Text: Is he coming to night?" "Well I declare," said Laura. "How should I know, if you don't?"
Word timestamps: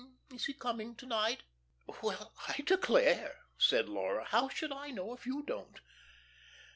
Is 0.33 0.45
he 0.47 0.53
coming 0.53 0.95
to 0.95 1.05
night?" 1.05 1.43
"Well 2.01 2.33
I 2.47 2.63
declare," 2.65 3.41
said 3.59 3.87
Laura. 3.87 4.23
"How 4.25 4.49
should 4.49 4.71
I 4.71 4.89
know, 4.89 5.13
if 5.13 5.27
you 5.27 5.43
don't?" 5.43 5.79